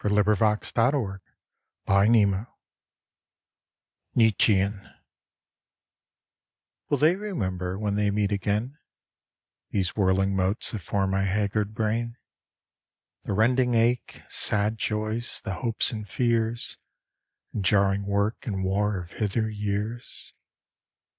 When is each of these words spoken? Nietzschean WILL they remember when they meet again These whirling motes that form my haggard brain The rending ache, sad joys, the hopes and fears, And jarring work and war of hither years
Nietzschean 0.03 1.27
WILL 6.89 6.97
they 6.97 7.15
remember 7.15 7.77
when 7.77 7.93
they 7.93 8.09
meet 8.09 8.31
again 8.31 8.79
These 9.69 9.95
whirling 9.95 10.35
motes 10.35 10.71
that 10.71 10.79
form 10.79 11.11
my 11.11 11.21
haggard 11.21 11.75
brain 11.75 12.17
The 13.25 13.33
rending 13.33 13.75
ache, 13.75 14.23
sad 14.27 14.79
joys, 14.79 15.39
the 15.41 15.53
hopes 15.61 15.91
and 15.91 16.09
fears, 16.09 16.79
And 17.53 17.63
jarring 17.63 18.07
work 18.07 18.47
and 18.47 18.63
war 18.63 18.97
of 18.97 19.11
hither 19.11 19.47
years 19.47 20.33